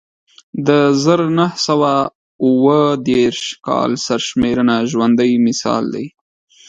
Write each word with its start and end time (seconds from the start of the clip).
د 0.67 0.69
زر 1.03 1.19
نه 1.37 1.47
سوه 1.65 1.93
اووه 2.45 2.81
دېرش 3.09 3.41
کال 3.67 3.91
سرشمېرنه 4.05 4.75
ژوندی 4.91 5.31
مثال 5.47 5.83
دی 5.93 6.07